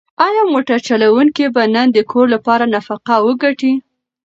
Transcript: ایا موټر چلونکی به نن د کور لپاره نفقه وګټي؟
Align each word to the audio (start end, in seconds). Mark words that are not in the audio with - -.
ایا 0.27 0.43
موټر 0.53 0.77
چلونکی 0.87 1.45
به 1.55 1.63
نن 1.73 1.87
د 1.93 1.99
کور 2.11 2.25
لپاره 2.35 2.65
نفقه 2.75 3.15
وګټي؟ 3.27 3.73